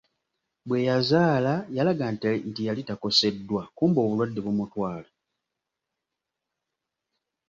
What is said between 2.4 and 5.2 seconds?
nti yali takoseddwa, kumbe obulwadde bumutwala!